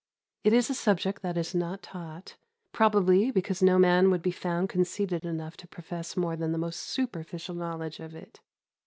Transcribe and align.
It 0.43 0.51
is 0.51 0.67
a 0.67 0.73
subject 0.73 1.21
that 1.21 1.37
is 1.37 1.53
not 1.53 1.83
taught, 1.83 2.35
probably 2.71 3.29
because 3.29 3.61
no 3.61 3.77
man 3.77 4.09
would 4.09 4.23
be 4.23 4.31
found 4.31 4.67
conceited 4.67 5.23
enough 5.23 5.55
to 5.57 5.67
profess 5.67 6.17
more 6.17 6.35
than 6.35 6.51
the 6.53 6.57
most 6.57 6.79
superficial 6.79 7.53
knowledge 7.53 7.99
of 7.99 8.15
it. 8.15 8.39